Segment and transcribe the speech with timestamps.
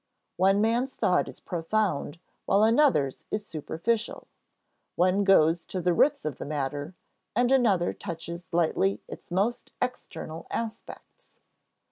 [0.37, 4.27] One man's thought is profound while another's is superficial;
[4.95, 6.95] one goes to the roots of the matter,
[7.35, 11.37] and another touches lightly its most external aspects.